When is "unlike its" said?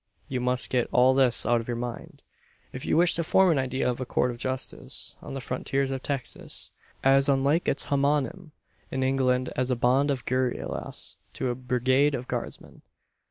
7.29-7.85